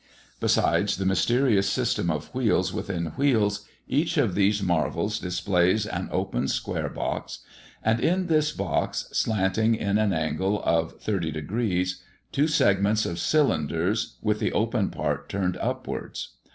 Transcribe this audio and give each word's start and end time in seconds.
Besides 0.39 0.97
the 0.97 1.05
mysterious 1.05 1.69
system 1.69 2.09
of 2.09 2.33
wheels 2.33 2.73
within 2.73 3.05
wheels, 3.17 3.65
each 3.87 4.17
of 4.17 4.33
these 4.33 4.63
marvels 4.63 5.19
displays 5.19 5.85
an 5.85 6.09
open 6.11 6.47
square 6.47 6.89
box, 6.89 7.41
and 7.83 7.99
in 7.99 8.25
this 8.25 8.51
box, 8.51 9.07
slanting 9.11 9.75
in 9.75 9.99
an 9.99 10.11
angle 10.11 10.59
of 10.63 10.99
30°, 10.99 11.95
two 12.31 12.47
segments 12.47 13.05
of 13.05 13.19
cylinders, 13.19 14.17
with 14.23 14.39
the 14.39 14.53
open 14.53 14.89
part 14.89 15.29
turned 15.29 15.55
upwards. 15.57 16.29